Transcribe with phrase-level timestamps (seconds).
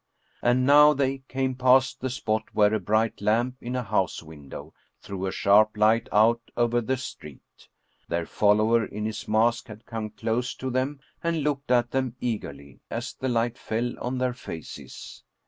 [0.41, 4.73] And now they came past the spot where a bright lamp in a house window
[4.99, 7.67] threw a sharp light out over the street.
[8.07, 12.79] Their follower in his mask had come close to them and looked at them eagerly
[12.89, 15.23] as the light fell on their faces.